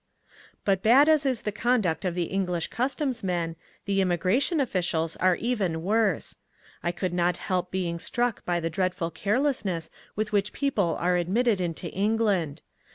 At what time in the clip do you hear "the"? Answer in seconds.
1.43-1.51, 2.15-2.23, 3.85-4.01, 8.59-8.69